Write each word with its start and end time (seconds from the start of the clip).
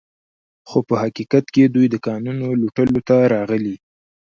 خو 0.69 0.77
په 0.87 0.95
حقیقت 1.03 1.45
کې 1.53 1.63
دوی 1.75 1.87
د 1.91 1.95
کانونو 2.05 2.47
لوټولو 2.61 2.99
ته 3.07 3.15
راغلي 3.33 3.75